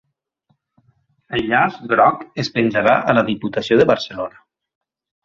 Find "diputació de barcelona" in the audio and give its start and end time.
3.29-4.43